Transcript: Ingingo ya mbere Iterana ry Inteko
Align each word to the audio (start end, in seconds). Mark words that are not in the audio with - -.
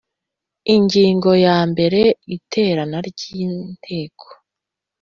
Ingingo 0.75 1.31
ya 1.45 1.57
mbere 1.71 2.01
Iterana 2.35 2.97
ry 3.09 3.21
Inteko 3.43 4.27